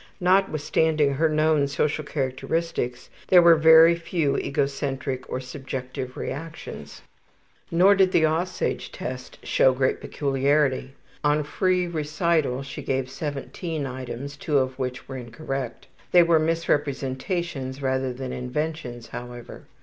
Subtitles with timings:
[0.19, 7.03] Notwithstanding her known social characteristics, there were very few egocentric or subjective reactions.
[7.69, 10.95] Nor did the ``Aussage'' test show great peculiarity.
[11.23, 15.85] On free recital she gave 17 items, two of which were incorrect.
[16.11, 19.65] They were misinterpretations rather than inventions, however.